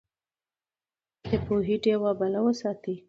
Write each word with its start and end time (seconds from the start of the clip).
د 1.29 1.31
پوهې 1.45 1.75
ډيوه 1.83 2.11
بله 2.19 2.39
وساتئ. 2.45 2.95